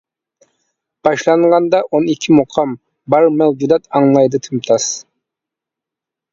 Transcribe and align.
باشلانغاندا 1.07 1.81
«ئون 1.91 2.09
ئىككى 2.15 2.37
مۇقام» 2.39 2.73
بار 3.17 3.29
مەۋجۇدات 3.43 3.87
ئاڭلايدۇ 4.01 4.43
تىمتاس. 4.49 4.91